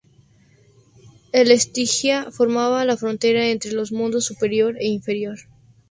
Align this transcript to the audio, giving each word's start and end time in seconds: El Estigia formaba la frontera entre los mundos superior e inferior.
El 1.31 1.51
Estigia 1.51 2.31
formaba 2.31 2.83
la 2.85 2.97
frontera 2.97 3.49
entre 3.51 3.73
los 3.73 3.91
mundos 3.91 4.25
superior 4.25 4.75
e 4.79 4.87
inferior. 4.87 5.37